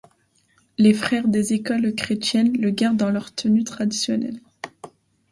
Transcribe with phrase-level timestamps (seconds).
[0.79, 4.39] Les frères des écoles chrétiennes le gardent dans leur tenue traditionnelle.